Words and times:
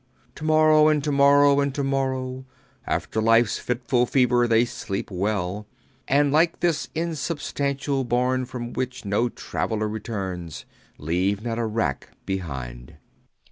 To 0.33 0.43
morrow 0.43 0.87
and 0.87 1.03
to 1.03 1.11
morrow 1.11 1.59
and 1.59 1.75
to 1.75 1.83
morrow 1.83 2.43
After 2.87 3.21
life's 3.21 3.59
fitful 3.59 4.07
fever 4.07 4.47
they 4.47 4.65
sleep 4.65 5.11
well 5.11 5.67
And 6.07 6.31
like 6.31 6.59
this 6.59 6.89
insubstantial 6.95 8.03
bourne 8.03 8.45
from 8.45 8.73
which 8.73 9.05
No 9.05 9.29
traveller 9.29 9.87
returns 9.87 10.65
Leave 10.97 11.43
not 11.43 11.59
a 11.59 11.67
wrack 11.67 12.13
behind. 12.25 12.95